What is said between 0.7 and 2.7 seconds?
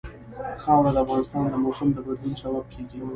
د افغانستان د موسم د بدلون سبب